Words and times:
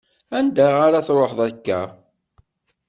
Anga 0.37 0.67
ar 0.85 0.93
ad 0.95 1.05
tṛuḥeḍ 1.07 1.39
akka? 1.47 1.81